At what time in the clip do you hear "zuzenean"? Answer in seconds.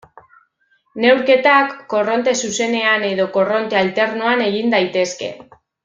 2.47-3.05